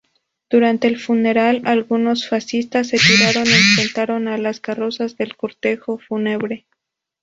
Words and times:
Durante 0.49 0.87
el 0.87 0.97
funeral, 0.99 1.61
algunos 1.65 2.27
fascistas 2.27 2.87
se 2.87 2.97
tiraron 2.97 3.45
enfrentaron 3.45 4.27
a 4.29 4.39
las 4.39 4.59
carrozas 4.59 5.15
del 5.15 5.35
cortejo 5.35 5.99
fúnebre. 5.99 6.65